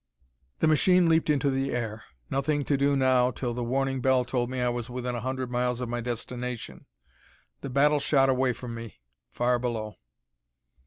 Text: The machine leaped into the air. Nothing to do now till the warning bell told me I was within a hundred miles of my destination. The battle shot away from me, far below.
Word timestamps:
The 0.61 0.67
machine 0.67 1.07
leaped 1.07 1.29
into 1.29 1.51
the 1.51 1.69
air. 1.75 2.05
Nothing 2.31 2.65
to 2.65 2.75
do 2.75 2.95
now 2.95 3.29
till 3.29 3.53
the 3.53 3.63
warning 3.63 4.01
bell 4.01 4.25
told 4.25 4.49
me 4.49 4.59
I 4.59 4.67
was 4.69 4.89
within 4.89 5.13
a 5.13 5.21
hundred 5.21 5.51
miles 5.51 5.79
of 5.79 5.89
my 5.89 6.01
destination. 6.01 6.87
The 7.59 7.69
battle 7.69 7.99
shot 7.99 8.27
away 8.27 8.53
from 8.53 8.73
me, 8.73 8.99
far 9.31 9.59
below. 9.59 9.93